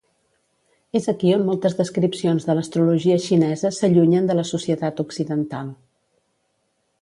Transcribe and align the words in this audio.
És 0.99 1.07
aquí 1.11 1.33
on 1.33 1.43
moltes 1.49 1.75
descripcions 1.81 2.47
de 2.47 2.55
l'astrologia 2.59 3.19
xinesa 3.27 3.71
s'allunyen 3.81 4.31
de 4.33 4.39
la 4.41 4.47
societat 4.53 5.05
occidental. 5.05 5.71